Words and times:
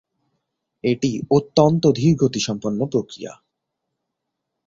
এটি 0.83 1.11
অত্যন্ত 1.31 1.83
ধীরগতিসম্পন্ন 1.95 2.79
প্রক্রিয়া। 2.85 3.33